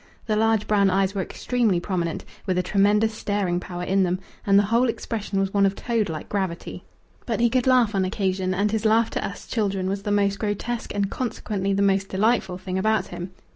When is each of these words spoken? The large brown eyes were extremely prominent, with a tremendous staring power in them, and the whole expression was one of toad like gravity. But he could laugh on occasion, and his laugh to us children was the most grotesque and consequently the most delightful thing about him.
The 0.25 0.35
large 0.35 0.65
brown 0.65 0.89
eyes 0.89 1.13
were 1.13 1.21
extremely 1.21 1.79
prominent, 1.79 2.25
with 2.47 2.57
a 2.57 2.63
tremendous 2.63 3.13
staring 3.13 3.59
power 3.59 3.83
in 3.83 4.01
them, 4.01 4.19
and 4.47 4.57
the 4.57 4.63
whole 4.63 4.89
expression 4.89 5.39
was 5.39 5.53
one 5.53 5.63
of 5.63 5.75
toad 5.75 6.09
like 6.09 6.27
gravity. 6.27 6.83
But 7.27 7.39
he 7.39 7.51
could 7.51 7.67
laugh 7.67 7.93
on 7.93 8.03
occasion, 8.03 8.51
and 8.51 8.71
his 8.71 8.83
laugh 8.83 9.11
to 9.11 9.23
us 9.23 9.45
children 9.45 9.87
was 9.87 10.01
the 10.01 10.09
most 10.09 10.39
grotesque 10.39 10.91
and 10.95 11.11
consequently 11.11 11.71
the 11.73 11.83
most 11.83 12.09
delightful 12.09 12.57
thing 12.57 12.79
about 12.79 13.09
him. 13.09 13.29